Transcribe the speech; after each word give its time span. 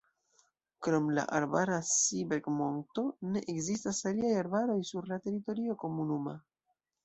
Krom 0.85 1.11
la 1.17 1.25
arbara 1.39 1.77
Seeberg-monto 1.89 3.05
ne 3.35 3.45
ekzistas 3.55 4.03
aliaj 4.13 4.35
arbaroj 4.41 4.81
sur 4.93 5.15
la 5.15 5.23
teritorio 5.29 5.81
komunuma. 5.87 6.39